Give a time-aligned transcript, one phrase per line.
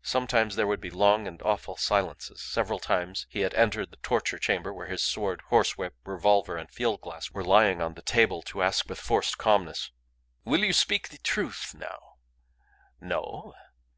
[0.00, 2.40] Sometimes there would be long and awful silences.
[2.40, 7.02] Several times he had entered the torture chamber where his sword, horsewhip, revolver, and field
[7.02, 9.90] glass were lying on the table, to ask with forced calmness,
[10.42, 12.14] "Will you speak the truth now?
[12.98, 13.52] No?